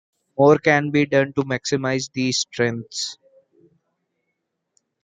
[0.35, 3.19] More can be done to maximise these strengths.